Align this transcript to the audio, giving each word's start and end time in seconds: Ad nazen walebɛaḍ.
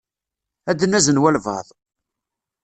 Ad 0.69 0.79
nazen 0.87 1.21
walebɛaḍ. 1.21 1.67